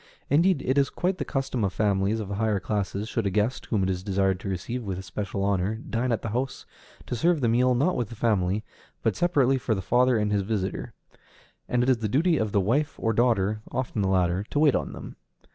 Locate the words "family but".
8.15-9.15